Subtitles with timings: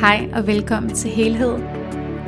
[0.00, 1.58] Hej og velkommen til Helhed.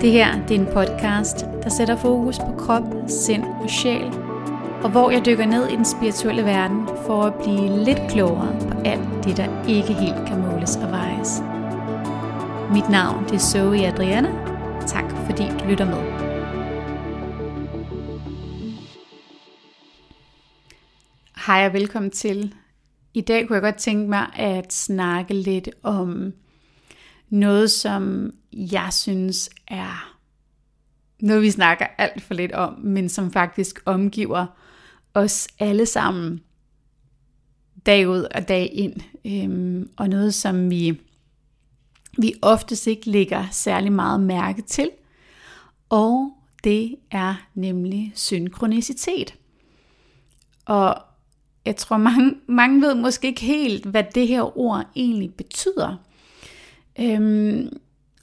[0.00, 4.04] Det her det er en podcast, der sætter fokus på krop, sind og sjæl,
[4.82, 8.78] og hvor jeg dykker ned i den spirituelle verden for at blive lidt klogere på
[8.84, 11.42] alt det, der ikke helt kan måles og vejes.
[12.72, 14.30] Mit navn det er Zoe Adriana.
[14.86, 16.02] Tak fordi du lytter med.
[21.46, 22.54] Hej og velkommen til.
[23.14, 26.32] I dag kunne jeg godt tænke mig at snakke lidt om
[27.32, 30.18] noget, som jeg synes er
[31.20, 34.46] noget, vi snakker alt for lidt om, men som faktisk omgiver
[35.14, 36.40] os alle sammen
[37.86, 38.94] dag ud og dag ind.
[39.24, 41.00] Øhm, og noget, som vi,
[42.18, 44.90] vi oftest ikke lægger særlig meget mærke til.
[45.88, 46.32] Og
[46.64, 49.34] det er nemlig synkronicitet.
[50.64, 50.96] Og
[51.64, 55.96] jeg tror, mange, mange ved måske ikke helt, hvad det her ord egentlig betyder.
[57.00, 57.68] Øhm,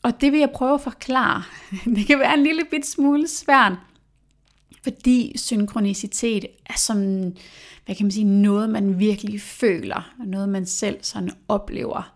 [0.04, 1.44] og det vil jeg prøve at forklare.
[1.96, 3.74] Det kan være en lille bit smule svært,
[4.84, 6.98] fordi synkronicitet er som,
[7.86, 12.16] hvad kan man sige, noget man virkelig føler, noget man selv sådan oplever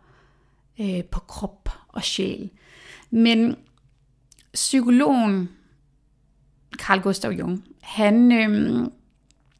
[0.79, 2.49] øh, på krop og sjæl.
[3.11, 3.55] Men
[4.53, 5.49] psykologen
[6.77, 8.87] Carl Gustav Jung, han, øh,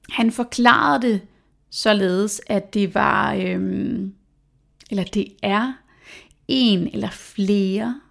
[0.09, 1.21] han forklarede det
[1.69, 4.08] således, at det var, øh,
[4.89, 5.73] eller det er
[6.47, 8.02] en eller flere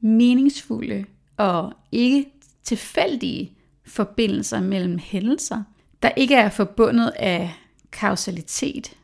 [0.00, 1.04] meningsfulde
[1.36, 2.26] og ikke
[2.62, 3.52] tilfældige
[3.86, 5.62] forbindelser mellem hændelser,
[6.02, 7.54] der ikke er forbundet af
[7.92, 8.96] kausalitet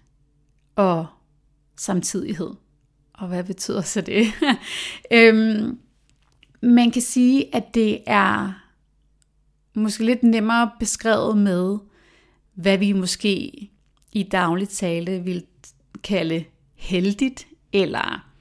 [0.77, 1.07] og
[1.77, 2.51] samtidighed.
[3.13, 4.27] Og hvad betyder så det?
[5.13, 5.79] øhm,
[6.63, 8.53] man kan sige, at det er
[9.75, 11.79] måske lidt nemmere beskrevet med,
[12.55, 13.69] hvad vi måske
[14.13, 15.45] i daglig tale vil
[16.05, 16.45] kalde
[16.75, 18.32] heldigt eller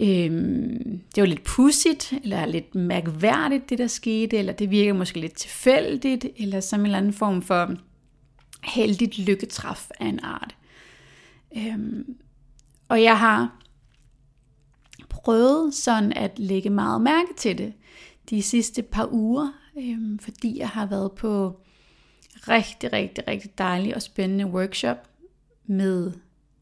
[0.00, 5.20] øhm, det var lidt pudsigt, eller lidt mærkværdigt, det der skete, eller det virker måske
[5.20, 7.74] lidt tilfældigt, eller som en eller anden form for
[8.64, 10.56] heldigt lykketræf af en art.
[11.56, 12.16] Øhm,
[12.88, 13.62] og jeg har
[15.08, 17.72] prøvet sådan at lægge meget mærke til det
[18.30, 21.60] de sidste par uger, øhm, fordi jeg har været på
[22.48, 24.96] rigtig, rigtig, rigtig dejlig og spændende workshop
[25.66, 26.12] med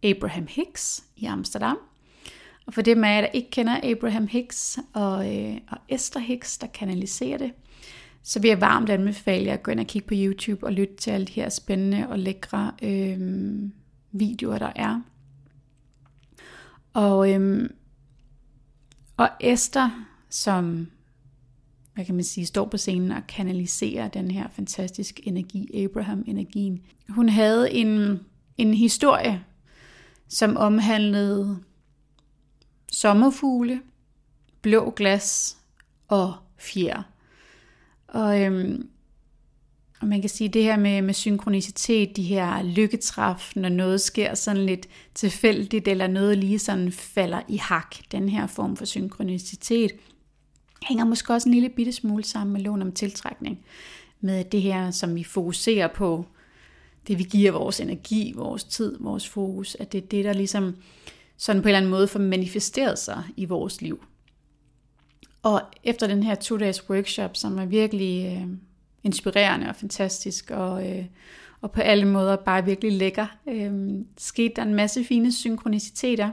[0.03, 1.79] Abraham Hicks i Amsterdam.
[2.67, 6.59] Og for dem af jer, der ikke kender Abraham Hicks og, øh, og Esther Hicks,
[6.59, 7.53] der kanaliserer det,
[8.23, 10.97] så vil jeg varmt anbefale jer at gå ind og kigge på YouTube og lytte
[10.97, 13.19] til alle de her spændende og lækre øh,
[14.13, 15.03] videoer, der er.
[16.93, 17.71] Og, øh,
[19.17, 20.87] og Esther, som
[21.95, 26.81] hvad kan man sige, står på scenen og kanaliserer den her fantastiske energi, Abraham-energien.
[27.09, 28.21] Hun havde en,
[28.59, 29.45] en historie,
[30.29, 31.59] som omhandlede
[32.93, 33.81] sommerfugle,
[34.63, 35.57] blå glas
[36.09, 37.03] og fjer.
[38.09, 38.89] Og, øhm,
[40.01, 44.35] og man kan sige det her med, med synkronicitet, de her lykketræf, når noget sker
[44.35, 49.93] sådan lidt tilfældigt, eller noget lige sådan falder i hak, den her form for synkronicitet,
[50.89, 53.59] hænger måske også en lille bitte smule sammen med loven om tiltrækning.
[54.21, 56.27] Med det her, som vi fokuserer på,
[57.09, 60.75] det vi giver vores energi, vores tid, vores fokus, at det er det, der ligesom
[61.37, 64.05] sådan på en eller anden måde får manifesteret sig i vores liv.
[65.43, 68.49] Og efter den her to-dages workshop, som var virkelig øh,
[69.03, 71.05] inspirerende og fantastisk, og, øh,
[71.61, 73.73] og på alle måder bare virkelig lækker, øh,
[74.19, 76.31] skete der en masse fine synkroniciteter.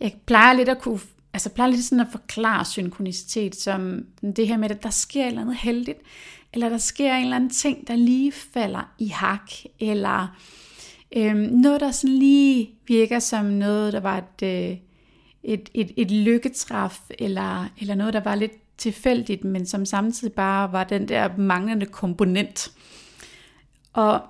[0.00, 1.00] Jeg plejer lidt at kunne
[1.32, 4.06] altså plejer lidt sådan at forklare synkronicitet som
[4.36, 5.98] det her med, at der sker et eller andet heldigt,
[6.52, 10.36] eller der sker en eller anden ting, der lige falder i hak, eller
[11.16, 14.76] Øhm, noget, der sådan lige virker som noget, der var et, øh,
[15.42, 20.72] et, et, et lykketræf, eller, eller noget, der var lidt tilfældigt, men som samtidig bare
[20.72, 22.72] var den der manglende komponent.
[23.92, 24.20] Og,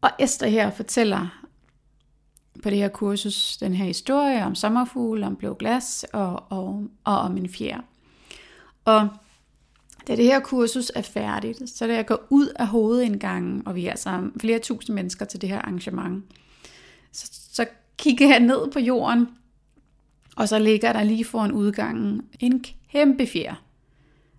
[0.00, 1.42] og Esther her fortæller
[2.62, 7.18] på det her kursus den her historie om sommerfugle, om blå glas og, og, og
[7.18, 7.80] om en fjer.
[8.84, 9.08] Og
[10.08, 13.86] da det her kursus er færdigt, så da jeg går ud af hovedindgangen, og vi
[13.86, 16.24] er altså flere tusind mennesker til det her arrangement,
[17.12, 17.66] så, så
[17.96, 19.28] kigger jeg ned på jorden,
[20.36, 23.54] og så ligger der lige foran udgangen en kæmpe fjer.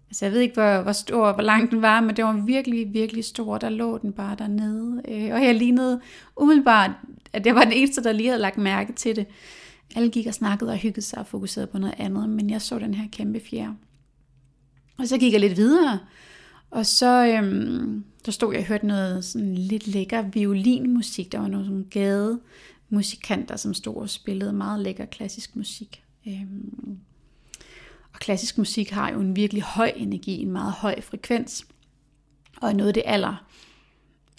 [0.10, 2.94] Altså jeg ved ikke, hvor, hvor stor, hvor lang den var, men det var virkelig,
[2.94, 3.58] virkelig stor.
[3.58, 5.02] Der lå den bare dernede.
[5.08, 6.02] Øh, og jeg lignede
[6.36, 6.92] umiddelbart,
[7.34, 9.26] at jeg var den eneste, der lige havde lagt mærke til det.
[9.96, 12.80] Alle gik og snakkede og hyggede sig og fokuserede på noget andet, men jeg så
[12.80, 13.74] den her kæmpe fjer.
[15.00, 16.00] Og så gik jeg lidt videre,
[16.72, 21.32] og så øhm, der stod jeg og hørte noget sådan lidt lækker violinmusik.
[21.32, 22.40] Der var nogle sådan gade
[22.90, 26.04] musikanter, som stod og spillede meget lækker klassisk musik.
[26.28, 26.98] Øhm,
[28.14, 31.66] og klassisk musik har jo en virkelig høj energi, en meget høj frekvens,
[32.62, 33.47] og noget af det aller,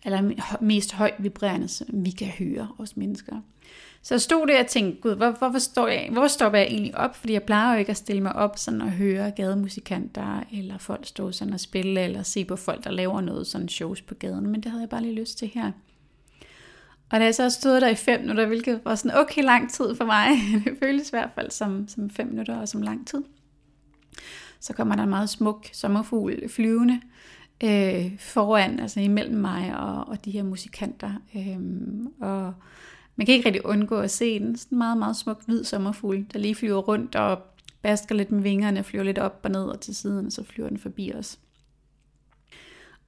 [0.05, 3.37] eller mest højt vibrerende, som vi kan høre os mennesker.
[4.03, 6.97] Så jeg stod der og tænkte, gud, hvor, hvorfor, står jeg, hvorfor stopper jeg egentlig
[6.97, 7.17] op?
[7.17, 11.07] Fordi jeg plejer jo ikke at stille mig op sådan og høre gademusikanter, eller folk
[11.07, 14.47] stå sådan og spille, eller se på folk, der laver noget sådan shows på gaden.
[14.47, 15.73] Men det havde jeg bare lige lyst til her.
[17.11, 19.95] Og da jeg så stod der i fem minutter, hvilket var sådan okay lang tid
[19.95, 20.29] for mig,
[20.65, 23.23] det føles i hvert fald som, som fem minutter og som lang tid,
[24.61, 27.01] så kommer der en meget smuk sommerfugl flyvende
[27.65, 31.13] øh, foran, altså imellem mig og, og de her musikanter.
[31.35, 31.59] Øh,
[32.21, 32.55] og
[33.17, 34.57] man kan ikke rigtig undgå at se den.
[34.57, 37.43] Sådan en meget, meget smuk hvid sommerfugl, der lige flyver rundt og
[37.83, 40.69] basker lidt med vingerne, flyver lidt op og ned og til siden, og så flyver
[40.69, 41.39] den forbi os.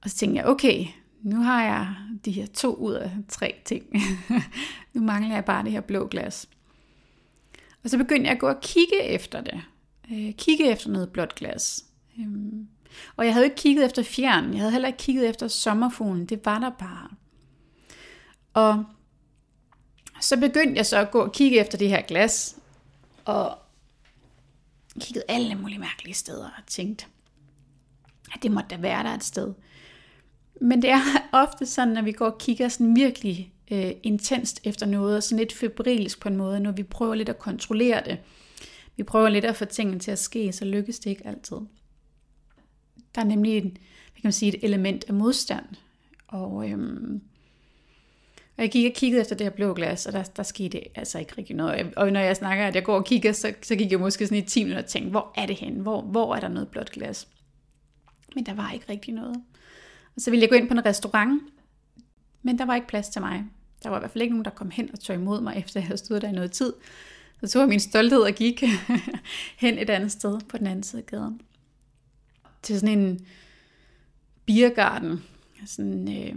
[0.01, 0.85] Og så tænkte jeg, okay,
[1.21, 1.95] nu har jeg
[2.25, 3.85] de her to ud af tre ting.
[4.93, 6.49] nu mangler jeg bare det her blå glas.
[7.83, 9.61] Og så begyndte jeg at gå og kigge efter det.
[10.11, 11.85] Øh, kigge efter noget blåt glas.
[12.19, 12.67] Øhm,
[13.15, 14.51] og jeg havde ikke kigget efter fjern.
[14.51, 16.25] Jeg havde heller ikke kigget efter sommerfuglen.
[16.25, 17.09] Det var der bare.
[18.53, 18.85] Og
[20.21, 22.55] så begyndte jeg så at gå og kigge efter det her glas.
[23.25, 23.57] Og
[24.99, 27.05] kiggede alle mulige mærkelige steder og tænkte,
[28.35, 29.53] at det måtte da være der et sted.
[30.61, 31.01] Men det er
[31.43, 35.39] ofte sådan, når vi går og kigger sådan virkelig øh, intenst efter noget, og sådan
[35.39, 38.19] lidt febrilsk på en måde, når vi prøver lidt at kontrollere det.
[38.97, 41.57] Vi prøver lidt at få tingene til at ske, så lykkes det ikke altid.
[43.15, 43.71] Der er nemlig en,
[44.15, 45.65] kan man sige, et element af modstand.
[46.27, 47.21] Og, øhm,
[48.57, 51.19] og jeg gik og kiggede efter det her blå glas, og der, der skete altså
[51.19, 51.93] ikke rigtig noget.
[51.95, 54.43] Og når jeg snakker, at jeg går og kigger, så, så gik jeg måske sådan
[54.43, 55.81] i 10 minutter og tænkte, hvor er det henne?
[55.81, 57.27] Hvor, hvor er der noget blåt glas?
[58.35, 59.35] Men der var ikke rigtig noget.
[60.15, 61.41] Og så ville jeg gå ind på en restaurant,
[62.41, 63.43] men der var ikke plads til mig.
[63.83, 65.79] Der var i hvert fald ikke nogen, der kom hen og tog imod mig, efter
[65.79, 66.73] jeg havde stået der i noget tid.
[67.43, 68.63] Så tog jeg min stolthed og gik
[69.63, 71.41] hen et andet sted på den anden side af gaden.
[72.61, 73.25] Til sådan en
[74.45, 75.23] biergarten,
[75.65, 76.35] sådan øh,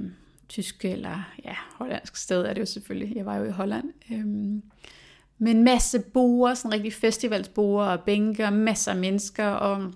[0.48, 3.16] tysk eller ja, hollandsk sted er det jo selvfølgelig.
[3.16, 3.92] Jeg var jo i Holland.
[4.12, 4.26] Øh,
[5.38, 9.92] med en masse boer, sådan rigtig festivalsboer og bænke og masser af mennesker, og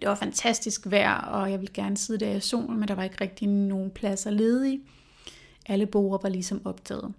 [0.00, 3.02] det var fantastisk vejr, og jeg ville gerne sidde der i solen, men der var
[3.02, 4.80] ikke rigtig nogen pladser ledige.
[5.66, 7.14] Alle borer var ligesom optaget.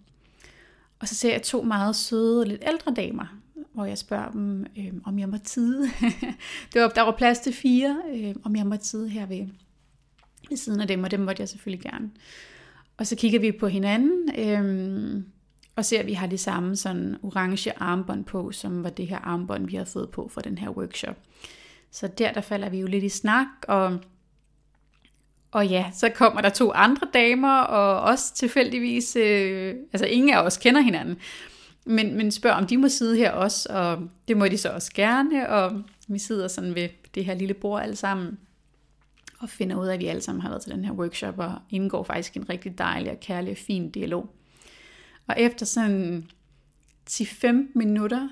[1.00, 3.40] Og så ser jeg to meget søde, og lidt ældre damer,
[3.80, 5.84] hvor jeg spørger dem, øh, om jeg må tide.
[6.74, 9.48] det var, der var plads til fire, øh, om jeg må tide her ved,
[10.50, 12.10] ved siden af dem, og dem måtte jeg selvfølgelig gerne.
[12.98, 15.24] Og så kigger vi på hinanden, øh,
[15.76, 19.18] og ser, at vi har de samme sådan orange armbånd på, som var det her
[19.18, 21.18] armbånd, vi har fået på for den her workshop.
[21.92, 24.00] Så der, der falder vi jo lidt i snak, og,
[25.52, 30.42] og ja, så kommer der to andre damer, og også tilfældigvis, øh, altså ingen af
[30.42, 31.18] os kender hinanden,
[31.90, 34.92] men, men spørger, om de må sidde her også, og det må de så også
[34.94, 38.40] gerne, og vi sidder sådan ved det her lille bord alle sammen,
[39.40, 41.54] og finder ud af, at vi alle sammen har været til den her workshop, og
[41.70, 44.36] indgår faktisk en rigtig dejlig og kærlig og fin dialog.
[45.28, 46.30] Og efter sådan
[47.10, 48.30] 10-15 minutter,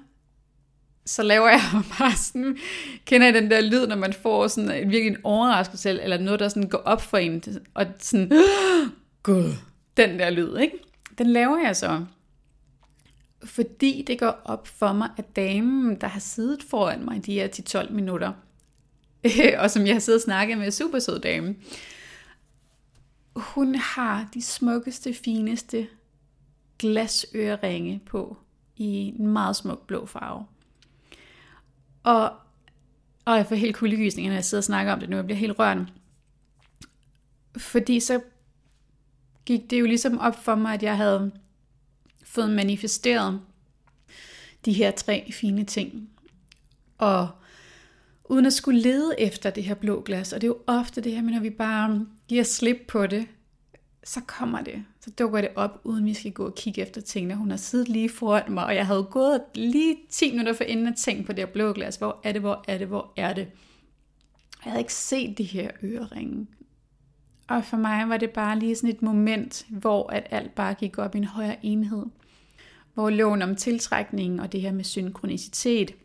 [1.06, 1.62] så laver jeg
[2.00, 2.58] bare sådan,
[3.06, 6.40] kender jeg den der lyd, når man får sådan en virkelig en overraskelse, eller noget,
[6.40, 7.44] der sådan går op for en,
[7.74, 8.32] og sådan,
[9.24, 9.54] gud,
[9.98, 10.78] den der lyd, ikke?
[11.18, 12.06] Den laver jeg så,
[13.44, 17.48] fordi det går op for mig, at damen, der har siddet foran mig de her
[17.48, 18.34] 10-12 minutter,
[19.60, 21.56] og som jeg har siddet og snakket med, super sød dame,
[23.36, 25.88] hun har de smukkeste, fineste
[26.80, 28.38] glasøreringe på
[28.76, 30.46] i en meget smuk blå farve.
[32.04, 32.34] Og,
[33.26, 35.16] og jeg får helt kuldegysninger, når jeg sidder og snakker om det nu.
[35.16, 35.88] Jeg bliver helt rørende.
[37.58, 38.22] Fordi så
[39.46, 41.32] gik det jo ligesom op for mig, at jeg havde
[42.38, 43.42] fået manifesteret
[44.66, 46.10] de her tre fine ting.
[46.98, 47.30] Og
[48.26, 50.34] uden at skulle lede efter det her blå glas.
[50.34, 53.28] Og det er jo ofte det her med, når vi bare giver slip på det,
[54.04, 54.84] så kommer det.
[55.00, 57.36] Så dukker det op, uden vi skal gå og kigge efter tingene.
[57.36, 60.88] Hun har siddet lige foran mig, og jeg havde gået lige 10 minutter for inden
[60.88, 61.96] at tænke på det her blå glas.
[61.96, 63.48] Hvor er det, hvor er det, hvor er det?
[64.66, 66.48] Jeg havde ikke set de her øreringe.
[67.48, 70.98] Og for mig var det bare lige sådan et moment, hvor at alt bare gik
[70.98, 72.06] op i en højere enhed.
[72.98, 75.96] Hvor loven om tiltrækning og det her med synkronicitet,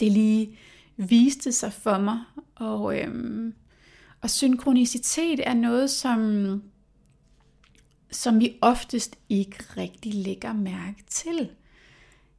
[0.00, 0.58] det lige
[0.96, 2.18] viste sig for mig.
[2.54, 3.54] Og øhm,
[4.20, 6.62] og synkronicitet er noget, som,
[8.10, 11.50] som vi oftest ikke rigtig lægger mærke til.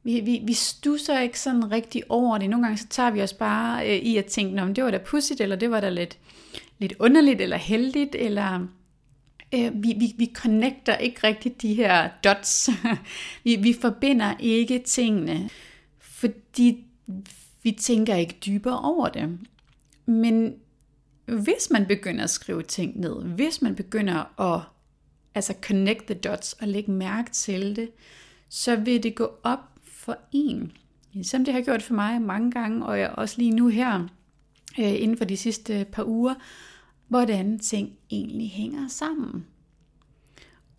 [0.02, 2.50] Vi, vi, vi stusser ikke sådan rigtig over det.
[2.50, 4.98] Nogle gange så tager vi os bare øh, i at tænke, om det var da
[4.98, 6.18] pudsigt, eller det var da lidt,
[6.78, 8.66] lidt underligt, eller heldigt, eller
[9.54, 12.70] øh, vi, vi, vi connecter ikke rigtig de her dots.
[13.44, 15.50] vi, vi forbinder ikke tingene,
[15.98, 16.84] fordi
[17.62, 19.38] vi tænker ikke dybere over det.
[20.06, 20.54] Men
[21.26, 24.62] hvis man begynder at skrive ting ned, hvis man begynder at
[25.34, 27.90] altså connect the dots og lægge mærke til det,
[28.48, 30.72] så vil det gå op for en.
[31.22, 34.08] Som det har gjort for mig mange gange, og jeg også lige nu her,
[34.78, 36.34] øh, inden for de sidste par uger,
[37.08, 39.46] hvordan ting egentlig hænger sammen.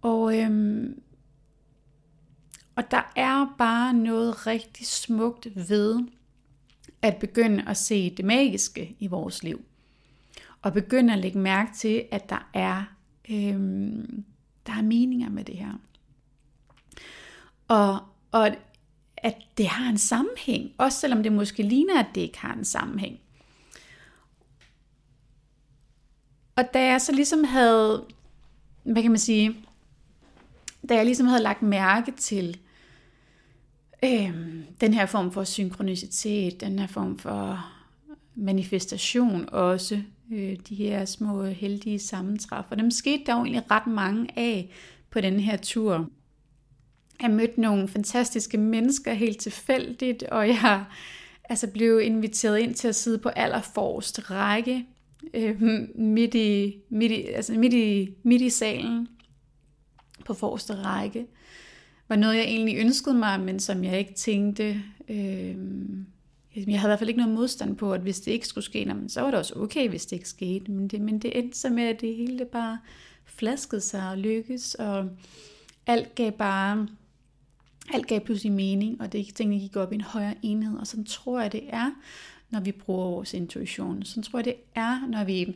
[0.01, 1.01] Og, øhm,
[2.75, 5.99] og der er bare noget rigtig smukt ved
[7.01, 9.61] at begynde at se det magiske i vores liv.
[10.61, 12.83] Og begynde at lægge mærke til, at der er,
[13.29, 14.25] øhm,
[14.67, 15.73] der er meninger med det her.
[17.67, 17.99] Og,
[18.31, 18.55] og
[19.17, 22.65] at det har en sammenhæng, også selvom det måske ligner, at det ikke har en
[22.65, 23.19] sammenhæng.
[26.57, 28.05] Og da jeg så ligesom havde,
[28.83, 29.55] hvad kan man sige,
[30.89, 32.57] da jeg ligesom havde lagt mærke til
[34.03, 34.35] øh,
[34.81, 37.71] den her form for synkronicitet, den her form for
[38.35, 40.01] manifestation også,
[40.33, 42.65] øh, de her små heldige sammentræf.
[42.69, 44.71] Og dem skete der jo egentlig ret mange af
[45.09, 46.09] på den her tur.
[47.21, 50.85] Jeg mødte nogle fantastiske mennesker helt tilfældigt, og jeg
[51.43, 54.85] altså blev inviteret ind til at sidde på allerforrest række
[55.33, 55.61] øh,
[55.95, 59.07] midt, i, midt, i, altså midt, i, midt i salen
[60.25, 61.27] på forreste række.
[62.07, 64.81] Var noget, jeg egentlig ønskede mig, men som jeg ikke tænkte.
[65.09, 65.55] Øh,
[66.55, 68.95] jeg havde i hvert fald ikke noget modstand på, at hvis det ikke skulle ske,
[69.07, 70.71] så var det også okay, hvis det ikke skete.
[70.71, 72.79] Men det, men det endte så med, at det hele det bare
[73.25, 75.09] flaskede sig og lykkedes, og
[75.87, 76.87] alt gav bare
[77.93, 81.05] alt gav pludselig mening, og det tingene gik op i en højere enhed, og sådan
[81.05, 81.91] tror jeg, det er,
[82.49, 84.03] når vi bruger vores intuition.
[84.03, 85.55] Så tror jeg, det er, når vi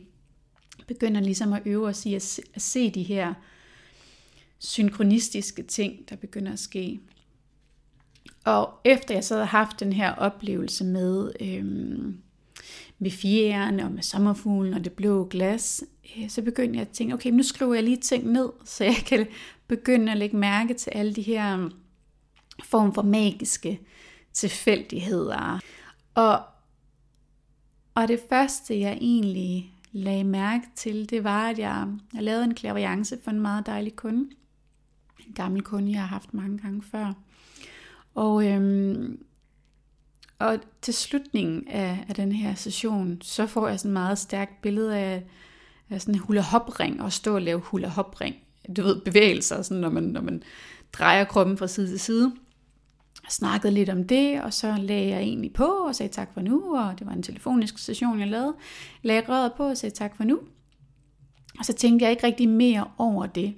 [0.86, 3.34] begynder ligesom at øve os i at se, at se de her
[4.58, 7.00] synkronistiske ting, der begynder at ske.
[8.44, 12.18] Og efter jeg så havde haft den her oplevelse med, øhm,
[12.98, 15.84] med fjeren og med sommerfuglen og det blå glas,
[16.16, 19.02] øh, så begyndte jeg at tænke, okay, nu skriver jeg lige ting ned, så jeg
[19.06, 19.26] kan
[19.66, 21.70] begynde at lægge mærke til alle de her
[22.64, 23.80] form for magiske
[24.32, 25.60] tilfældigheder.
[26.14, 26.40] Og,
[27.94, 32.54] og det første, jeg egentlig lagde mærke til, det var, at jeg, jeg lavede en
[32.54, 34.30] klaviance for en meget dejlig kunde.
[35.26, 37.12] En gammel kunde, jeg har haft mange gange før.
[38.14, 39.24] Og, øhm,
[40.38, 44.62] og til slutningen af, af den her session, så får jeg sådan et meget stærkt
[44.62, 45.24] billede af,
[45.90, 48.36] af sådan en hula hop ring og stå og lave hula hop ring.
[48.76, 50.42] Du ved, bevægelser, sådan, når, man, når man
[50.92, 52.32] drejer kroppen fra side til side.
[53.28, 56.76] Snakkede lidt om det, og så lagde jeg egentlig på og sagde tak for nu,
[56.76, 58.54] og det var en telefonisk session, jeg lavede.
[59.02, 60.38] Lagde røret på og sagde tak for nu.
[61.58, 63.54] Og så tænkte jeg ikke rigtig mere over det.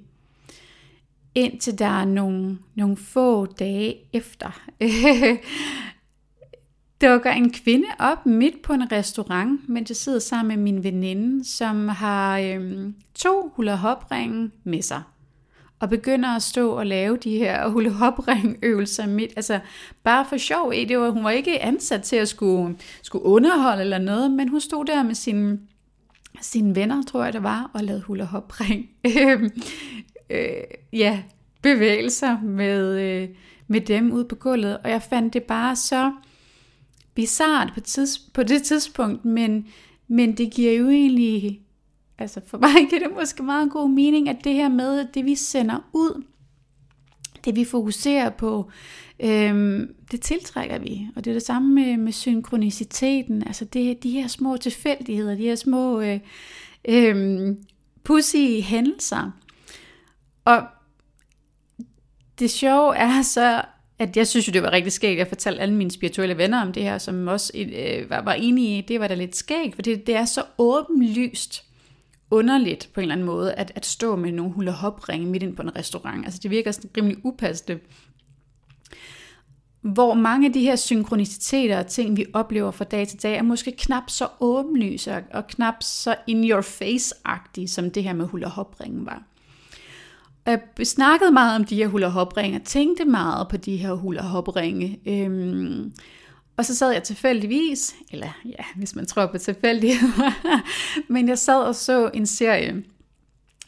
[1.35, 4.61] Indtil der er nogle, nogle få dage efter,
[7.01, 11.45] dukker en kvinde op midt på en restaurant, mens jeg sidder sammen med min veninde,
[11.45, 14.11] som har øhm, to hula hop
[14.63, 15.01] med sig
[15.85, 18.19] og begynder at stå og lave de her hula hop
[18.61, 19.59] øvelser midt, altså
[20.03, 20.71] bare for sjov.
[20.71, 24.61] Det var, hun var ikke ansat til at skulle, skulle underholde eller noget, men hun
[24.61, 25.59] stod der med sine,
[26.41, 28.53] sine venner, tror jeg det var, og lavede hula hop
[29.05, 29.51] øhm,
[30.29, 30.47] øh,
[30.93, 31.21] ja,
[31.61, 33.29] bevægelser med, øh,
[33.67, 36.11] med dem ude på gulvet, og jeg fandt det bare så
[37.15, 39.67] bizart på, tids, på det tidspunkt, men,
[40.07, 41.61] men det giver jo egentlig
[42.17, 45.25] altså for mig giver det måske meget god mening, at det her med, at det
[45.25, 46.23] vi sender ud,
[47.45, 48.71] det vi fokuserer på,
[49.19, 51.07] øhm, det tiltrækker vi.
[51.15, 53.43] Og det er det samme med, med synkroniciteten.
[53.47, 56.19] Altså det, de her små tilfældigheder, de her små øh,
[56.87, 57.55] øh,
[58.03, 59.31] pussy hændelser.
[60.45, 60.63] Og
[62.39, 63.61] det sjove er så,
[63.99, 65.19] at jeg synes jo, det var rigtig skægt.
[65.19, 68.77] Jeg fortalte alle mine spirituelle venner om det her, som også øh, var, var enige
[68.77, 71.63] i, det var da lidt skægt, for det, det er så åbenlyst
[72.31, 75.43] underligt på en eller anden måde, at, at stå med nogle hula hop ringe midt
[75.43, 76.25] ind på en restaurant.
[76.25, 77.79] Altså det virker sådan rimelig upassende.
[79.81, 83.41] Hvor mange af de her synkroniciteter og ting, vi oplever fra dag til dag, er
[83.41, 88.47] måske knap så åbenlyse og knap så in your face-agtige, som det her med hula
[88.47, 89.23] hop var.
[90.45, 93.93] Jeg snakkede meget om de her hula hop ringe, og tænkte meget på de her
[93.93, 94.99] hula hop ringe.
[95.05, 95.93] Øhm,
[96.57, 100.31] og så sad jeg tilfældigvis, eller ja, hvis man tror på tilfældigheder,
[101.13, 102.83] men jeg sad og så en serie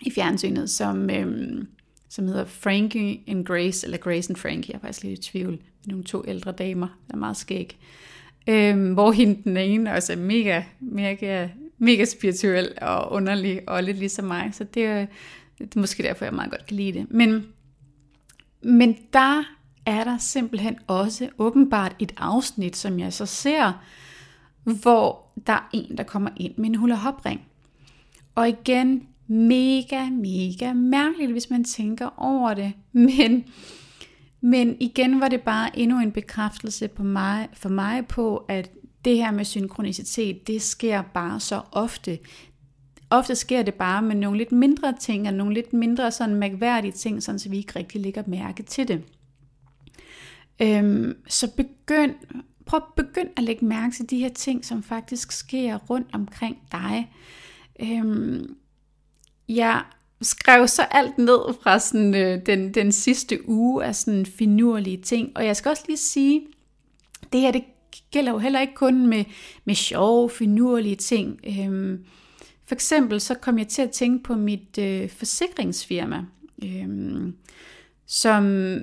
[0.01, 1.67] i fjernsynet, som, øhm,
[2.09, 5.59] som hedder Frankie and Grace, eller Grace and Frankie, jeg er faktisk lidt i tvivl,
[5.85, 7.77] nogle to ældre damer, der er meget skæg.
[8.49, 13.97] Øhm, hvor hende den ene også er mega, mega, mega spirituel og underlig, og lidt
[13.97, 14.49] ligesom mig.
[14.53, 15.07] Så det,
[15.59, 17.11] Det er måske derfor, jeg meget godt kan lide det.
[17.11, 17.45] Men,
[18.61, 19.56] men der
[19.87, 23.73] er der simpelthen også åbenbart et afsnit, som jeg så ser,
[24.63, 27.41] hvor der er en, der kommer ind med en hula hop-ring.
[28.35, 32.73] Og igen, mega, mega mærkeligt, hvis man tænker over det.
[33.17, 33.45] Men,
[34.41, 38.71] men igen var det bare endnu en bekræftelse på mig, for mig på, at
[39.05, 42.19] det her med synkronicitet, det sker bare så ofte.
[43.09, 46.91] Ofte sker det bare med nogle lidt mindre ting, og nogle lidt mindre sådan mærkværdige
[46.91, 49.03] ting, sådan så vi ikke rigtig lægger mærke til det.
[50.61, 52.15] Øhm, så begynd,
[52.65, 57.11] prøv begynd at lægge mærke til de her ting, som faktisk sker rundt omkring dig.
[57.79, 58.55] Øhm,
[59.49, 59.83] jeg
[60.21, 65.31] skrev så alt ned fra sådan, øh, den, den sidste uge af sådan finurlige ting,
[65.35, 66.47] og jeg skal også lige sige,
[67.33, 67.63] det her det
[68.11, 69.25] gælder jo heller ikke kun med,
[69.65, 71.39] med sjove, finurlige ting.
[71.47, 72.05] Øhm,
[72.65, 76.25] for eksempel så kom jeg til at tænke på mit øh, forsikringsfirma,
[76.63, 77.35] øhm,
[78.05, 78.73] som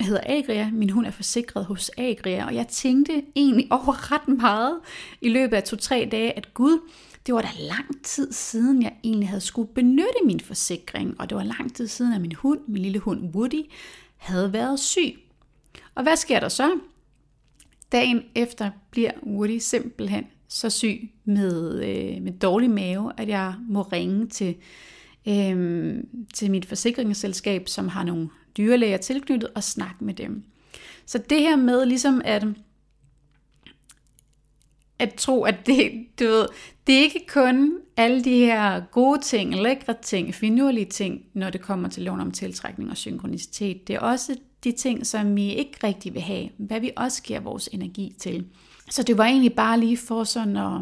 [0.00, 0.70] hedder Agria.
[0.72, 4.80] Min hund er forsikret hos Agria, og jeg tænkte egentlig over ret meget
[5.20, 6.90] i løbet af to-tre dage, at gud,
[7.26, 11.36] det var da lang tid siden, jeg egentlig havde skulle benytte min forsikring, og det
[11.36, 13.62] var lang tid siden, at min hund, min lille hund Woody,
[14.16, 15.18] havde været syg.
[15.94, 16.78] Og hvad sker der så?
[17.92, 23.82] Dagen efter bliver Woody simpelthen så syg med, øh, med dårlig mave, at jeg må
[23.82, 24.56] ringe til,
[25.28, 25.96] øh,
[26.34, 30.44] til mit forsikringsselskab, som har nogle dyrlæger tilknyttet, og snakke med dem.
[31.06, 32.44] Så det her med ligesom at,
[34.98, 36.48] at tro, at det, du ved,
[36.86, 41.60] det er ikke kun alle de her gode ting, lækre ting, finurlige ting, når det
[41.60, 43.88] kommer til loven om tiltrækning og synkronicitet.
[43.88, 47.40] Det er også de ting, som vi ikke rigtig vil have, hvad vi også giver
[47.40, 48.46] vores energi til.
[48.90, 50.80] Så det var egentlig bare lige for sådan at,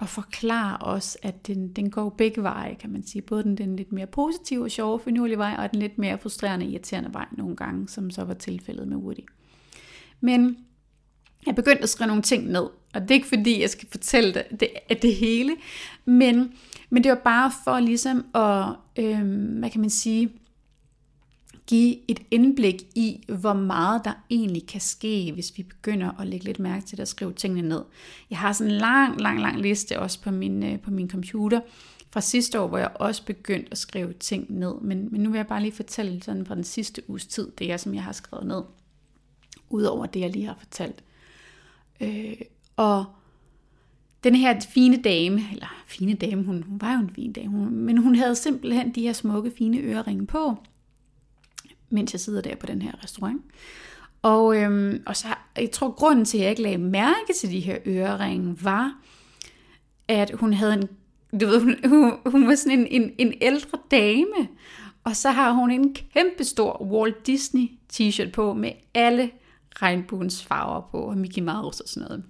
[0.00, 3.22] og forklare os, at den, den går begge veje, kan man sige.
[3.22, 6.66] Både den, den lidt mere positive og sjove, finurlige vej, og den lidt mere frustrerende,
[6.66, 9.28] irriterende vej nogle gange, som så var tilfældet med Woody.
[10.20, 10.56] Men
[11.46, 14.34] jeg begyndte at skrive nogle ting ned, og det er ikke fordi, jeg skal fortælle
[14.34, 15.56] det, det, det hele,
[16.04, 16.52] men,
[16.90, 18.66] men det var bare for ligesom at,
[18.98, 20.30] øh, hvad kan man sige,
[21.70, 26.44] give et indblik i, hvor meget der egentlig kan ske, hvis vi begynder at lægge
[26.44, 27.82] lidt mærke til at skrive tingene ned.
[28.30, 31.60] Jeg har sådan en lang, lang, lang liste også på min, øh, på min computer
[32.10, 34.74] fra sidste år, hvor jeg også begyndte at skrive ting ned.
[34.80, 37.72] Men, men nu vil jeg bare lige fortælle sådan fra den sidste uges tid, det
[37.72, 38.62] er, som jeg har skrevet ned.
[39.68, 41.04] Udover det, jeg lige har fortalt.
[42.00, 42.34] Øh,
[42.76, 43.04] og
[44.24, 47.74] den her fine dame, eller fine dame, hun, hun var jo en fin dame, hun,
[47.74, 50.56] men hun havde simpelthen de her smukke, fine øreringe på,
[51.90, 53.42] mens jeg sidder der på den her restaurant.
[54.22, 57.60] Og, øhm, og så, jeg tror, grunden til, at jeg ikke lagde mærke til de
[57.60, 58.94] her øreringe, var,
[60.08, 60.88] at hun havde en,
[61.40, 64.48] du ved, hun, hun, hun var sådan en, en, en ældre dame,
[65.04, 69.30] og så har hun en kæmpe stor Walt Disney t-shirt på, med alle
[69.82, 72.24] regnbuens farver på, og Mickey Mouse og sådan noget.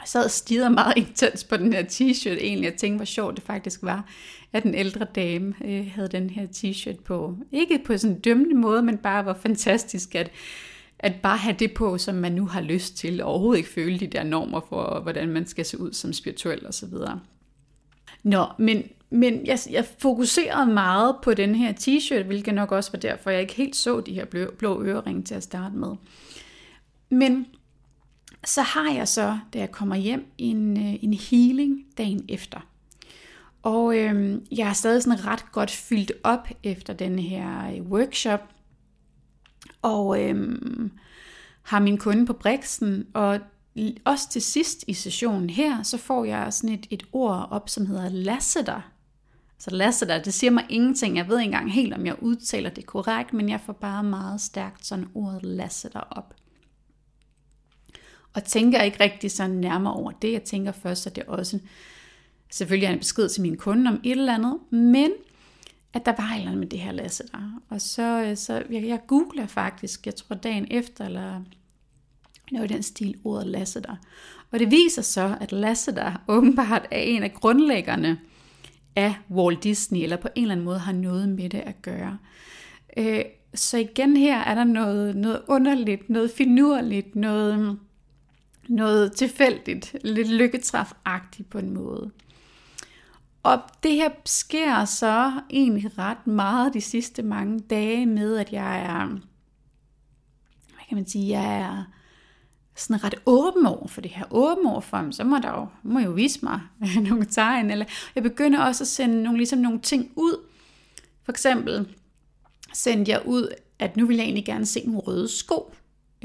[0.00, 3.36] Jeg sad og stirrede meget intens på den her t-shirt egentlig, og tænkte, hvor sjovt
[3.36, 4.08] det faktisk var,
[4.52, 7.36] at den ældre dame øh, havde den her t-shirt på.
[7.52, 10.30] Ikke på sådan en dømmende måde, men bare hvor fantastisk, at,
[10.98, 13.98] at bare have det på, som man nu har lyst til, og overhovedet ikke føle
[13.98, 16.94] de der normer for, hvordan man skal se ud som spirituel osv.
[18.22, 22.98] Nå, men, men jeg, jeg fokuserede meget på den her t-shirt, hvilket nok også var
[22.98, 25.90] derfor, jeg ikke helt så de her blå, blå øreringe til at starte med.
[27.10, 27.46] Men
[28.44, 32.60] så har jeg så, da jeg kommer hjem, en, øh, en healing dagen efter.
[33.62, 38.40] Og øh, jeg er stadig sådan ret godt fyldt op efter den her øh, workshop.
[39.82, 40.58] Og øh,
[41.62, 43.40] har min kunde på Brixen, og
[44.04, 47.86] også til sidst i sessionen her, så får jeg sådan et, et ord op, som
[47.86, 48.80] hedder Lasseter.
[49.58, 51.16] Så Lasseter, det siger mig ingenting.
[51.16, 54.40] Jeg ved ikke engang helt, om jeg udtaler det korrekt, men jeg får bare meget
[54.40, 56.34] stærkt sådan ordet Lasseter op
[58.36, 60.32] og tænker ikke rigtig sådan nærmere over det.
[60.32, 61.58] Jeg tænker først, at det også
[62.50, 65.10] selvfølgelig er en besked til min kunde om et eller andet, men
[65.92, 67.60] at der var et eller andet med det her Lasse der.
[67.68, 71.40] Og så, øh, så jeg, jeg googler faktisk, jeg tror dagen efter, eller
[72.52, 73.96] noget i den stil, ordet Lasse der.
[74.50, 78.18] Og det viser så, at Lasse der åbenbart er en af grundlæggerne
[78.96, 82.18] af Walt Disney, eller på en eller anden måde har noget med det at gøre.
[82.96, 87.78] Øh, så igen her er der noget, noget underligt, noget finurligt, noget
[88.68, 92.10] noget tilfældigt, lidt lykketræfagtigt på en måde.
[93.42, 98.80] Og det her sker så egentlig ret meget de sidste mange dage med, at jeg
[98.80, 99.06] er,
[100.66, 101.84] hvad kan man sige, jeg er
[102.76, 105.98] sådan ret åben over for det her, åben over for så må der jo, må
[105.98, 106.60] jo vise mig
[107.08, 110.36] nogle tegn, eller jeg begynder også at sende nogle, ligesom nogle ting ud,
[111.24, 111.88] For eksempel
[112.72, 113.48] sendte jeg ud,
[113.78, 115.74] at nu vil jeg egentlig gerne se nogle røde sko.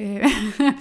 [0.02, 0.16] Øh,
[0.60, 0.74] jeg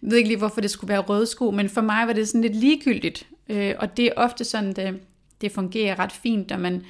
[0.10, 2.40] ved ikke lige, hvorfor det skulle være røde sko, men for mig var det sådan
[2.40, 3.26] lidt ligegyldigt.
[3.48, 5.00] Øh, og det er ofte sådan, det,
[5.40, 6.84] det fungerer ret fint, når man,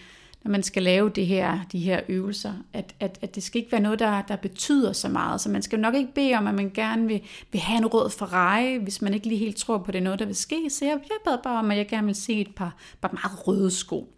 [0.44, 2.52] når man skal lave det her, de her øvelser.
[2.72, 5.40] At, at, at det skal ikke være noget, der, der betyder så meget.
[5.40, 8.11] Så man skal nok ikke bede om, at man gerne vil, vil have en rød
[8.11, 10.70] Ferrari, hvis man ikke lige helt tror på, det er noget, der vil ske.
[10.70, 13.46] Så jeg, jeg bad bare om, at jeg gerne vil se et par, par meget
[13.46, 14.14] røde sko.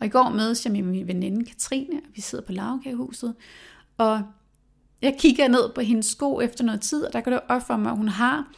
[0.00, 3.34] Og i går mødes jeg med min veninde Katrine, og vi sidder på lavkagehuset,
[3.98, 4.22] og
[5.04, 7.76] jeg kigger ned på hendes sko efter noget tid, og der kan det op for
[7.76, 8.48] mig, at hun har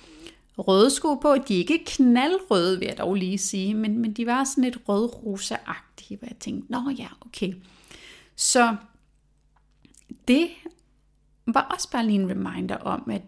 [0.58, 1.34] røde sko på.
[1.48, 4.78] De er ikke knaldrøde, vil jeg dog lige sige, men, men de var sådan lidt
[4.88, 7.54] rød-rosa-agtige, hvor jeg tænkte, nå ja, okay.
[8.36, 8.76] Så
[10.28, 10.48] det
[11.46, 13.22] var også bare lige en reminder om, at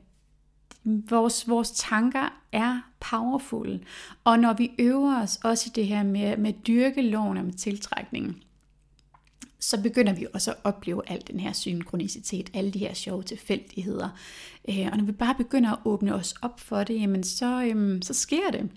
[0.85, 3.81] vores, vores tanker er powerful.
[4.25, 8.43] Og når vi øver os også i det her med, med dyrkeloven og med tiltrækningen,
[9.69, 14.09] så begynder vi også at opleve al den her synkronicitet, alle de her sjove tilfældigheder.
[14.69, 18.03] Øh, og når vi bare begynder at åbne os op for det, jamen så, øhm,
[18.03, 18.71] så sker det.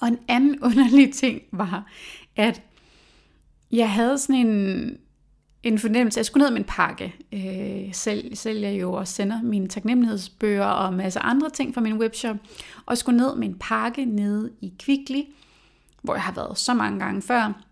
[0.00, 1.90] Og en anden underlig ting var,
[2.36, 2.62] at
[3.72, 4.98] jeg havde sådan en,
[5.62, 7.14] en fornemmelse, jeg skulle ned med en pakke.
[7.32, 11.98] Øh, selv sælger jo og sender mine taknemmelighedsbøger og masser masse andre ting fra min
[11.98, 12.36] webshop.
[12.86, 15.22] Og skulle ned med en pakke nede i Kvickly,
[16.02, 17.62] hvor jeg har været så mange gange før.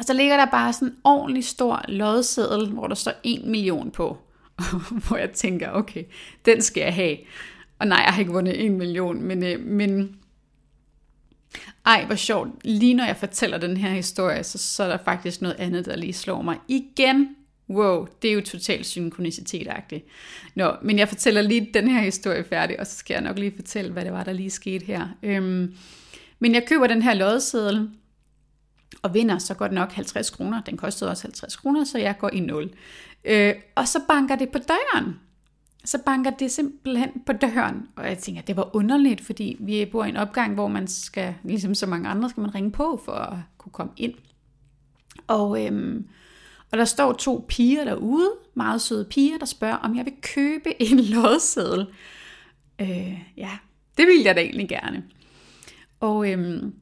[0.00, 3.90] Og så ligger der bare sådan en ordentlig stor lodseddel, hvor der står 1 million
[3.90, 4.18] på.
[5.08, 6.04] hvor jeg tænker, okay,
[6.44, 7.16] den skal jeg have.
[7.78, 10.16] Og nej, jeg har ikke vundet 1 million, men, øh, men
[11.86, 12.50] ej, hvor sjovt.
[12.64, 15.96] Lige når jeg fortæller den her historie, så, så er der faktisk noget andet, der
[15.96, 16.56] lige slår mig.
[16.68, 17.36] Igen,
[17.70, 20.04] wow, det er jo totalt synkronicitet-agtigt.
[20.54, 23.52] Nå, men jeg fortæller lige den her historie færdig, og så skal jeg nok lige
[23.56, 25.08] fortælle, hvad det var, der lige skete her.
[25.22, 25.74] Øhm,
[26.38, 27.90] men jeg køber den her lodseddel,
[29.02, 30.62] og vinder så godt nok 50 kroner.
[30.62, 32.70] Den kostede også 50 kroner, så jeg går i 0.
[33.24, 35.14] Øh, og så banker det på døren.
[35.84, 37.88] Så banker det simpelthen på døren.
[37.96, 41.34] Og jeg tænker, det var underligt, fordi vi bor i en opgang, hvor man skal,
[41.44, 44.14] ligesom så mange andre, skal man ringe på for at kunne komme ind.
[45.26, 46.06] Og, øhm,
[46.72, 50.82] og der står to piger derude, meget søde piger, der spørger, om jeg vil købe
[50.82, 51.86] en lodseddel.
[52.80, 53.50] Øh, ja,
[53.98, 55.04] det ville jeg da egentlig gerne.
[56.00, 56.74] Og øhm,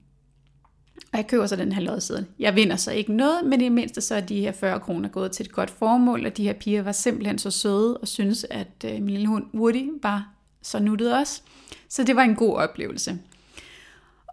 [1.12, 2.26] og jeg køber så den her lodseddel.
[2.38, 5.08] Jeg vinder så ikke noget, men i det mindste så er de her 40 kroner
[5.08, 8.46] gået til et godt formål, og de her piger var simpelthen så søde og synes,
[8.50, 10.28] at øh, min lille hund Woody var
[10.62, 11.42] så nuttet også.
[11.88, 13.18] Så det var en god oplevelse.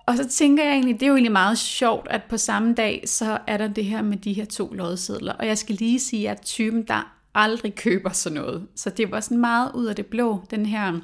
[0.05, 3.03] Og så tænker jeg egentlig, det er jo egentlig meget sjovt, at på samme dag,
[3.05, 5.33] så er der det her med de her to lodsedler.
[5.33, 8.67] Og jeg skal lige sige, at typen, der aldrig køber sådan noget.
[8.75, 10.99] Så det var sådan meget ud af det blå, den her,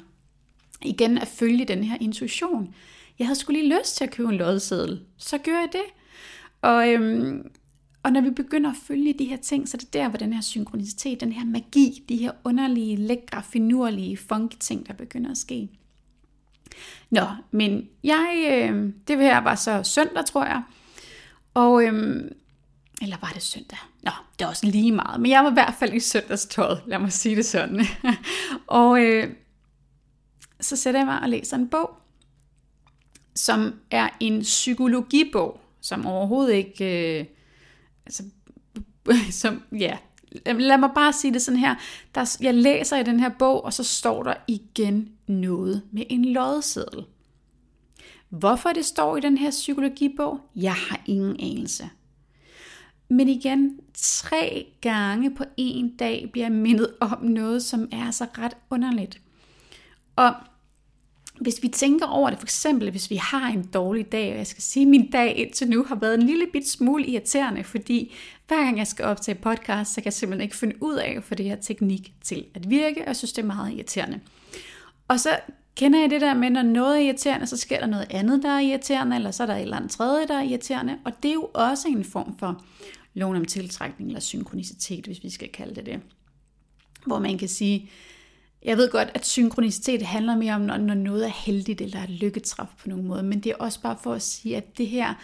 [0.82, 2.74] igen at følge den her intuition
[3.18, 5.00] jeg havde skulle lige lyst til at købe en lodseddel.
[5.16, 5.84] Så gør jeg det.
[6.62, 7.50] Og, øhm,
[8.02, 10.32] og når vi begynder at følge de her ting, så er det der, hvor den
[10.32, 15.38] her synkronicitet, den her magi, de her underlige, lækre, finurlige, funky ting, der begynder at
[15.38, 15.68] ske.
[17.10, 20.62] Nå, men jeg, øh, det her var så søndag, tror jeg.
[21.54, 22.30] Og, øh,
[23.02, 23.78] eller var det søndag?
[24.02, 25.20] Nå, det er også lige meget.
[25.20, 27.86] Men jeg var i hvert fald i søndagstøjet, lad mig sige det sådan.
[28.66, 29.34] og øh,
[30.60, 32.01] så sætter jeg mig og læser en bog
[33.34, 37.18] som er en psykologibog, som overhovedet ikke...
[37.20, 37.26] Øh,
[38.06, 38.22] altså,
[39.40, 39.98] som, ja,
[40.46, 41.74] lad mig bare sige det sådan her.
[42.14, 46.24] Der, jeg læser i den her bog, og så står der igen noget med en
[46.24, 47.04] lodseddel.
[48.28, 50.40] Hvorfor det står i den her psykologibog?
[50.56, 51.90] Jeg har ingen anelse.
[53.08, 58.26] Men igen, tre gange på en dag bliver jeg mindet om noget, som er så
[58.38, 59.20] ret underligt.
[60.16, 60.34] Og
[61.40, 64.46] hvis vi tænker over det, for eksempel hvis vi har en dårlig dag, og jeg
[64.46, 68.14] skal sige, at min dag indtil nu har været en lille bit smule irriterende, fordi
[68.48, 71.24] hver gang jeg skal optage podcast, så kan jeg simpelthen ikke finde ud af at
[71.24, 74.20] få det her teknik til at virke, og jeg synes, det er meget irriterende.
[75.08, 75.30] Og så
[75.76, 78.50] kender jeg det der med, når noget er irriterende, så sker der noget andet, der
[78.50, 81.28] er irriterende, eller så er der et eller andet tredje, der er irriterende, og det
[81.28, 82.64] er jo også en form for
[83.14, 86.00] loven om tiltrækning, eller synkronicitet, hvis vi skal kalde det det.
[87.06, 87.90] Hvor man kan sige,
[88.64, 92.66] jeg ved godt, at synkronicitet handler mere om, når noget er heldigt eller er lykketræf
[92.78, 95.14] på nogen måde, men det er også bare for at sige, at det her,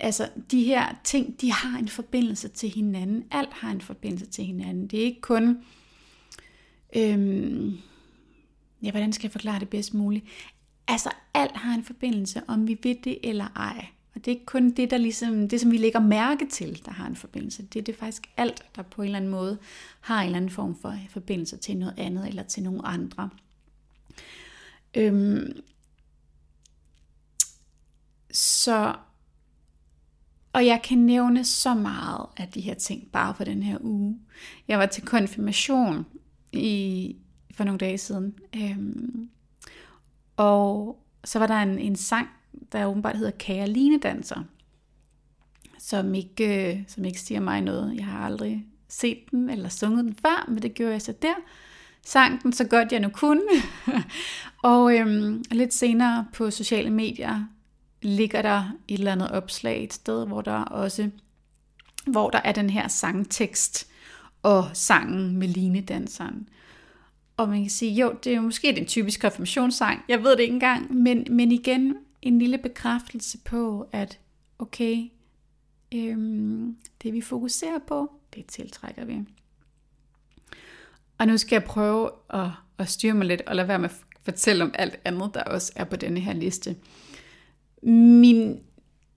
[0.00, 3.24] altså de her ting, de har en forbindelse til hinanden.
[3.30, 4.86] Alt har en forbindelse til hinanden.
[4.86, 5.58] Det er ikke kun,
[6.96, 7.78] øhm,
[8.82, 10.24] ja, hvordan skal jeg forklare det bedst muligt?
[10.88, 13.86] Altså alt har en forbindelse, om vi ved det eller ej.
[14.14, 16.92] Og det er ikke kun det, der ligesom, det, som vi lægger mærke til, der
[16.92, 17.62] har en forbindelse.
[17.62, 19.58] Det er det faktisk alt, der på en eller anden måde
[20.00, 23.30] har en eller anden form for forbindelse til noget andet eller til nogle andre.
[24.94, 25.62] Øhm,
[28.30, 28.94] så
[30.52, 34.18] og jeg kan nævne så meget af de her ting bare for den her uge.
[34.68, 36.06] Jeg var til konfirmation
[36.52, 37.16] i,
[37.54, 38.34] for nogle dage siden.
[38.56, 39.30] Øhm,
[40.36, 42.28] og så var der en, en sang,
[42.72, 44.44] der åbenbart hedder Kære Danser,
[45.78, 47.96] som ikke, øh, som ikke siger mig noget.
[47.96, 51.34] Jeg har aldrig set den eller sunget den før, men det gjorde jeg så der.
[52.02, 53.42] Sang den så godt jeg nu kunne.
[54.62, 57.44] og øhm, lidt senere på sociale medier
[58.02, 61.10] ligger der et eller andet opslag et sted, hvor der også
[62.06, 63.88] hvor der er den her sangtekst
[64.42, 66.48] og sangen med linedanseren.
[67.36, 70.40] Og man kan sige, jo, det er jo måske den typiske konfirmationssang, jeg ved det
[70.40, 74.18] ikke engang, men, men igen en lille bekræftelse på, at
[74.58, 75.10] okay,
[75.94, 79.18] øhm, det vi fokuserer på, det tiltrækker vi.
[81.18, 83.96] Og nu skal jeg prøve at, at styre mig lidt og lade være med at
[84.22, 86.76] fortælle om alt andet, der også er på denne her liste.
[87.82, 88.60] Min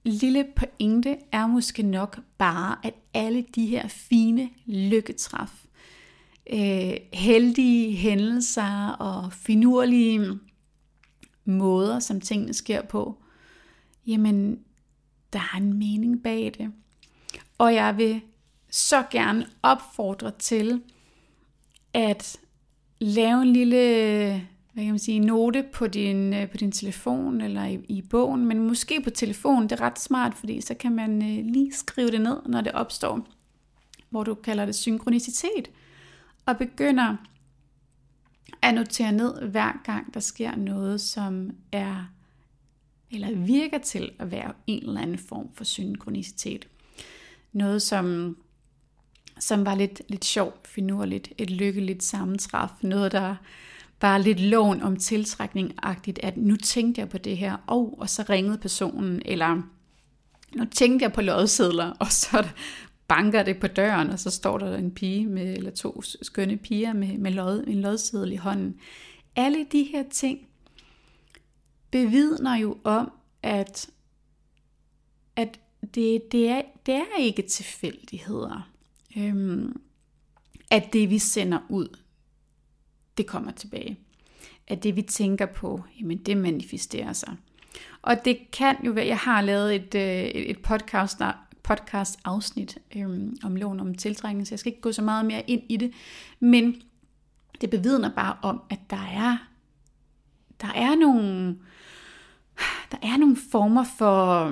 [0.03, 5.65] lille pointe er måske nok bare, at alle de her fine lykketræf,
[6.53, 10.39] øh, heldige hændelser og finurlige
[11.45, 13.17] måder, som tingene sker på,
[14.07, 14.59] jamen,
[15.33, 16.71] der er en mening bag det.
[17.57, 18.21] Og jeg vil
[18.69, 20.81] så gerne opfordre til
[21.93, 22.37] at
[22.99, 27.65] lave en lille hvad kan man sige, note på din, øh, på din telefon eller
[27.65, 31.21] i, i bogen, men måske på telefon, det er ret smart, fordi så kan man
[31.21, 33.27] øh, lige skrive det ned, når det opstår,
[34.09, 35.69] hvor du kalder det synkronicitet,
[36.45, 37.15] og begynder
[38.61, 42.05] at notere ned hver gang, der sker noget, som er
[43.13, 46.67] eller virker til at være en eller anden form for synkronicitet.
[47.51, 48.37] Noget, som,
[49.39, 53.35] som var lidt, lidt sjovt, finurligt, et lykkeligt sammentræf, noget, der
[53.99, 58.25] bare lidt lån om tiltrækning-agtigt, at nu tænkte jeg på det her, og, og så
[58.29, 59.61] ringede personen, eller
[60.55, 62.47] nu tænkte jeg på lodsedler, og så
[63.15, 66.93] banker det på døren, og så står der en pige med, eller to skønne piger
[66.93, 68.79] med, med lod, en lodseddel i hånden.
[69.35, 70.47] Alle de her ting
[71.91, 73.11] bevidner jo om,
[73.43, 73.89] at,
[75.35, 75.59] at
[75.95, 78.69] det, det, er, det er ikke tilfældigheder.
[79.17, 79.81] Øhm,
[80.71, 81.97] at det vi sender ud,
[83.17, 83.99] det kommer tilbage.
[84.67, 87.35] At det vi tænker på, jamen det manifesterer sig.
[88.01, 91.21] Og det kan jo være, jeg har lavet et, øh, et podcast,
[91.63, 95.43] podcast afsnit øhm, om loven om tiltrækning, så jeg skal ikke gå så meget mere
[95.49, 95.91] ind i det.
[96.39, 96.75] Men
[97.61, 99.37] det bevidner bare om, at der er,
[100.61, 101.57] der er nogle,
[102.91, 104.51] der er nogle former for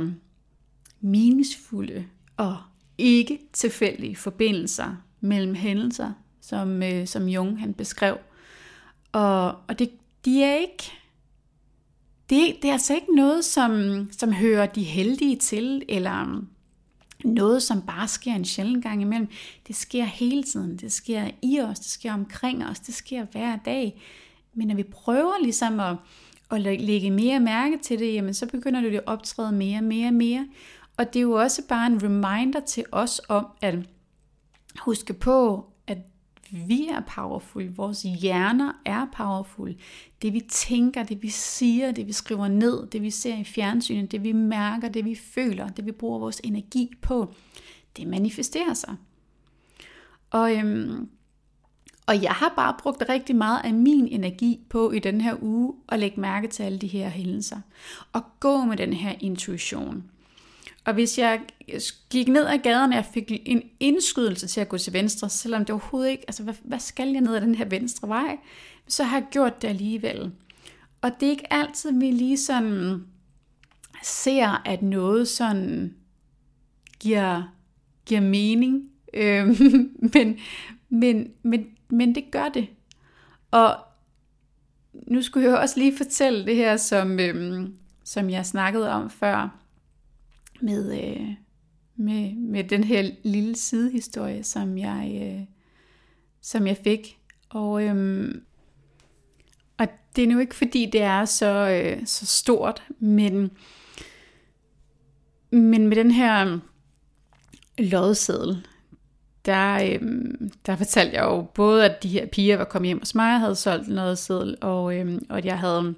[1.02, 2.06] meningsfulde
[2.38, 2.58] og
[2.98, 8.18] ikke tilfældige forbindelser mellem hændelser, som, øh, som Jung han beskrev.
[9.12, 9.92] Og, og det,
[10.26, 10.92] de er ikke,
[12.30, 16.46] det, det er altså ikke noget, som, som hører de heldige til, eller
[17.26, 19.28] noget, som bare sker en sjældent gang imellem.
[19.68, 20.78] Det sker hele tiden.
[20.78, 24.02] Det sker i os, det sker omkring os, det sker hver dag.
[24.54, 25.96] Men når vi prøver ligesom at,
[26.52, 30.08] at lægge mere mærke til det, jamen så begynder det at optræde mere og mere
[30.08, 30.48] og mere.
[30.98, 33.76] Og det er jo også bare en reminder til os om at
[34.80, 35.71] huske på,
[36.52, 39.76] vi er powerful, vores hjerner er powerful.
[40.22, 44.12] Det vi tænker, det vi siger, det vi skriver ned, det vi ser i fjernsynet,
[44.12, 47.34] det vi mærker, det vi føler, det vi bruger vores energi på,
[47.98, 48.96] det manifesterer sig.
[50.30, 51.10] Og, øhm,
[52.08, 55.74] og jeg har bare brugt rigtig meget af min energi på i den her uge
[55.90, 57.62] at lægge mærke til alle de her hændelser.
[58.14, 60.04] Og gå med den her intuition.
[60.86, 61.42] Og hvis jeg
[62.10, 65.66] gik ned ad gaden, og jeg fik en indskydelse til at gå til venstre, selvom
[65.66, 68.38] det overhovedet ikke, altså hvad, hvad skal jeg ned ad den her venstre vej,
[68.88, 70.32] så har jeg gjort det alligevel.
[71.02, 73.06] Og det er ikke altid, vi lige sådan
[74.04, 75.96] ser, at noget sådan
[77.00, 77.44] giver,
[78.06, 79.48] giver mening, øh,
[80.14, 80.40] men,
[80.90, 82.68] men, men, men det gør det.
[83.52, 83.78] Og
[84.94, 87.68] nu skulle jeg også lige fortælle det her, som, øh,
[88.04, 89.61] som jeg snakkede om før,
[90.62, 91.28] med, øh,
[91.96, 95.46] med, med den her lille sidehistorie, som jeg, øh,
[96.42, 97.18] som jeg fik.
[97.50, 98.36] Og, øh,
[99.78, 103.52] og det er nu ikke fordi, det er så, øh, så stort, men,
[105.52, 106.62] men med den her øhm,
[107.78, 108.68] lodseddel,
[109.46, 110.02] der, øh,
[110.66, 113.40] der fortalte jeg jo både, at de her piger var kommet hjem hos mig og
[113.40, 115.96] havde solgt en lodseddel, og, øh, og at jeg havde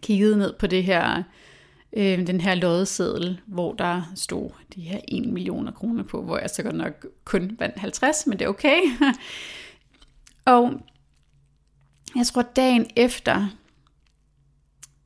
[0.00, 1.22] kigget ned på det her
[1.92, 6.50] øh, den her loddeseddel, hvor der stod de her 1 millioner kroner på, hvor jeg
[6.50, 8.80] så godt nok kun vandt 50, men det er okay.
[10.54, 10.80] og
[12.16, 13.46] jeg tror dagen efter,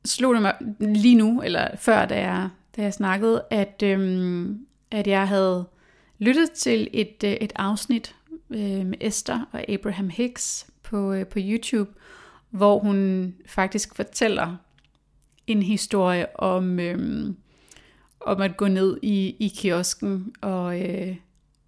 [0.05, 5.07] slog det mig lige nu, eller før da jeg, da jeg snakkede, at, øhm, at
[5.07, 5.65] jeg havde
[6.19, 8.15] lyttet til et, øh, et afsnit
[8.49, 11.91] øh, med Esther og Abraham Hicks på, øh, på YouTube,
[12.49, 14.55] hvor hun faktisk fortæller
[15.47, 17.35] en historie om, øhm,
[18.19, 21.15] om at gå ned i, i kiosken og, øh,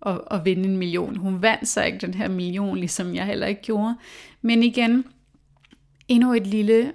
[0.02, 1.16] og, og vinde en million.
[1.16, 3.96] Hun vandt så ikke den her million, ligesom jeg heller ikke gjorde.
[4.42, 5.06] Men igen,
[6.08, 6.94] endnu et lille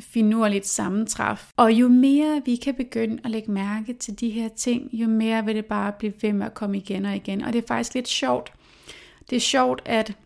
[0.00, 1.50] finurligt sammentræf.
[1.56, 5.44] Og jo mere vi kan begynde at lægge mærke til de her ting, jo mere
[5.44, 7.42] vil det bare blive ved med at komme igen og igen.
[7.42, 8.52] Og det er faktisk lidt sjovt.
[9.30, 10.16] Det er sjovt, at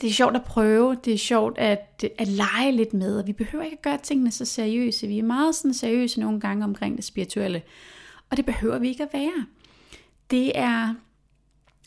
[0.00, 3.32] det er sjovt at prøve, det er sjovt at, at lege lidt med, og vi
[3.32, 5.06] behøver ikke at gøre tingene så seriøse.
[5.06, 7.62] Vi er meget sådan seriøse nogle gange omkring det spirituelle,
[8.30, 9.46] og det behøver vi ikke at være.
[10.30, 10.94] Det er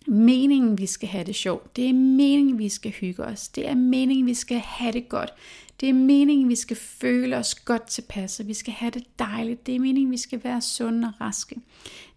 [0.07, 1.75] meningen, vi skal have det sjovt.
[1.75, 3.47] Det er meningen, vi skal hygge os.
[3.47, 5.33] Det er meningen, vi skal have det godt.
[5.81, 8.45] Det er meningen, vi skal føle os godt tilpasse.
[8.45, 9.65] Vi skal have det dejligt.
[9.65, 11.55] Det er meningen, vi skal være sunde og raske.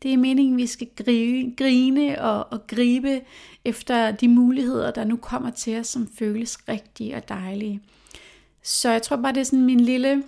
[0.03, 0.89] Det er meningen, vi skal
[1.57, 3.21] grine og, og gribe
[3.65, 7.81] efter de muligheder, der nu kommer til os, som føles rigtige og dejlige.
[8.63, 10.25] Så jeg tror bare, det er sådan min lille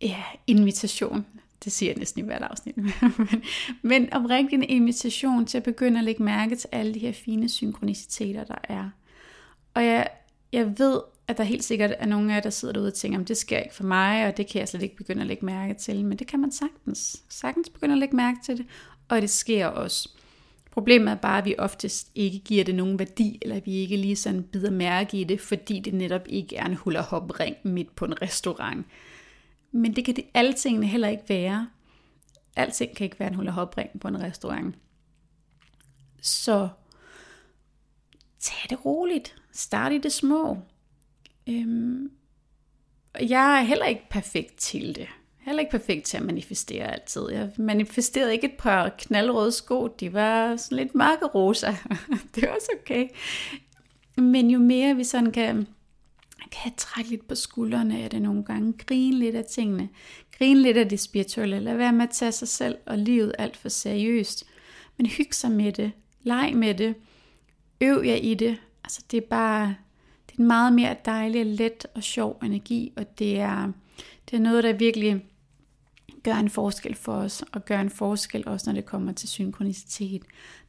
[0.00, 1.26] ja, invitation.
[1.64, 2.76] Det siger jeg næsten i hvert afsnit.
[2.76, 2.92] men,
[3.82, 7.48] men oprigtig en invitation til at begynde at lægge mærke til alle de her fine
[7.48, 8.90] synkroniciteter, der er.
[9.74, 10.08] Og jeg,
[10.52, 13.20] jeg ved, at der helt sikkert er nogle af jer, der sidder derude og tænker,
[13.20, 15.46] at det sker ikke for mig, og det kan jeg slet ikke begynde at lægge
[15.46, 16.04] mærke til.
[16.04, 17.22] Men det kan man sagtens.
[17.28, 18.66] Sagtens begynde at lægge mærke til det,
[19.08, 20.08] og det sker også.
[20.70, 23.96] Problemet er bare, at vi oftest ikke giver det nogen værdi, eller at vi ikke
[23.96, 27.56] lige sådan bider mærke i det, fordi det netop ikke er en hula hop ring
[27.62, 28.86] midt på en restaurant.
[29.72, 31.68] Men det kan det, alle tingene heller ikke være.
[32.56, 34.74] Alting kan ikke være en hula hop ring på en restaurant.
[36.22, 36.68] Så
[38.40, 39.36] tag det roligt.
[39.52, 40.58] Start i det små.
[41.48, 42.10] Øhm,
[43.20, 45.08] jeg er heller ikke perfekt til det.
[45.38, 47.30] Heller ikke perfekt til at manifestere altid.
[47.30, 49.86] Jeg manifesterede ikke et par knaldrøde sko.
[49.86, 51.76] De var sådan lidt mørke rosa.
[52.34, 53.08] det er også okay.
[54.16, 55.66] Men jo mere vi sådan kan,
[56.52, 59.88] kan trække lidt på skuldrene af det nogle gange, grine lidt af tingene,
[60.38, 63.56] grine lidt af det spirituelle, lad være med at tage sig selv og livet alt
[63.56, 64.44] for seriøst,
[64.96, 66.94] men hygge sig med det, leg med det,
[67.80, 68.58] øv jer i det.
[68.84, 69.74] Altså det er bare,
[70.32, 73.72] det er en meget mere dejlig, let og sjov energi, og det er,
[74.30, 75.24] det er noget, der virkelig
[76.22, 80.22] gør en forskel for os, og gør en forskel også, når det kommer til synkronicitet,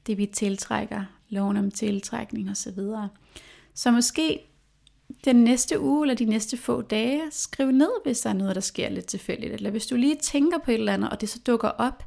[0.08, 2.80] det vi tiltrækker, loven om tiltrækning osv.
[3.73, 4.39] Så måske
[5.26, 8.62] den næste uge eller de næste få dage, skriv ned, hvis der er noget, der
[8.62, 9.54] sker lidt tilfældigt.
[9.54, 12.04] Eller hvis du lige tænker på et eller andet, og det så dukker op,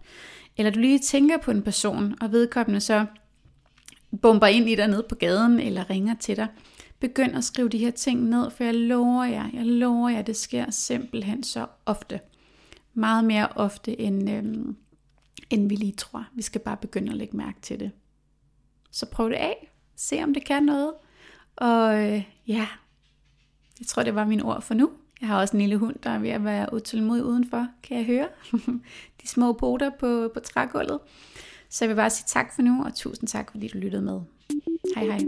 [0.56, 3.06] eller du lige tænker på en person, og vedkommende så
[4.22, 6.48] bomber ind i dig nede på gaden, eller ringer til dig,
[7.00, 10.36] begynd at skrive de her ting ned, for jeg lover jer, jeg lover jer, det
[10.36, 12.20] sker simpelthen så ofte.
[12.94, 14.76] Meget mere ofte, end, øhm,
[15.50, 16.26] end vi lige tror.
[16.34, 17.90] Vi skal bare begynde at lægge mærke til det.
[18.90, 19.70] Så prøv det af.
[19.96, 20.92] Se om det kan noget.
[21.56, 22.68] Og øh, ja,
[23.80, 24.90] jeg tror det var mine ord for nu.
[25.20, 28.06] Jeg har også en lille hund, der er ved at være utålmodig udenfor, kan jeg
[28.06, 28.28] høre.
[29.22, 30.98] De små poter på, på trægulvet.
[31.68, 34.20] Så jeg vil bare sige tak for nu, og tusind tak, fordi du lyttede med.
[34.96, 35.20] Hej hej.